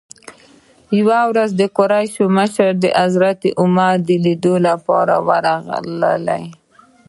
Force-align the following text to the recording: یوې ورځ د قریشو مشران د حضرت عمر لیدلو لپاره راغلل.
یوې 0.97 1.21
ورځ 1.29 1.49
د 1.55 1.61
قریشو 1.77 2.25
مشران 2.37 2.75
د 2.83 2.85
حضرت 3.01 3.39
عمر 3.61 3.95
لیدلو 4.23 4.53
لپاره 4.67 5.13
راغلل. 5.47 6.29